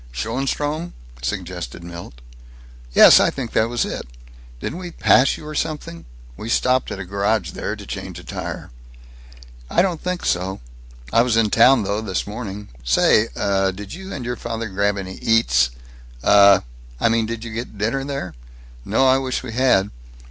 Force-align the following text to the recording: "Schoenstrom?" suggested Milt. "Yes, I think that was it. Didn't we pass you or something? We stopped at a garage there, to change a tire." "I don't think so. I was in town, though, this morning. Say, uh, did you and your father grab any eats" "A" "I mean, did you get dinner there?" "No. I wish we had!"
"Schoenstrom?" 0.11 0.93
suggested 1.21 1.83
Milt. 1.83 2.21
"Yes, 2.91 3.19
I 3.19 3.29
think 3.29 3.51
that 3.51 3.69
was 3.69 3.85
it. 3.85 4.07
Didn't 4.59 4.79
we 4.79 4.89
pass 4.89 5.37
you 5.37 5.45
or 5.47 5.53
something? 5.53 6.05
We 6.35 6.49
stopped 6.49 6.91
at 6.91 6.97
a 6.97 7.05
garage 7.05 7.51
there, 7.51 7.75
to 7.75 7.85
change 7.85 8.17
a 8.17 8.23
tire." 8.23 8.71
"I 9.69 9.83
don't 9.83 10.01
think 10.01 10.25
so. 10.25 10.59
I 11.13 11.21
was 11.21 11.37
in 11.37 11.51
town, 11.51 11.83
though, 11.83 12.01
this 12.01 12.25
morning. 12.25 12.69
Say, 12.83 13.27
uh, 13.35 13.69
did 13.69 13.93
you 13.93 14.11
and 14.11 14.25
your 14.25 14.37
father 14.37 14.69
grab 14.69 14.97
any 14.97 15.17
eats" 15.19 15.69
"A" 16.23 16.63
"I 16.99 17.07
mean, 17.07 17.27
did 17.27 17.43
you 17.43 17.53
get 17.53 17.77
dinner 17.77 18.03
there?" 18.03 18.33
"No. 18.83 19.05
I 19.05 19.19
wish 19.19 19.43
we 19.43 19.51
had!" 19.53 19.91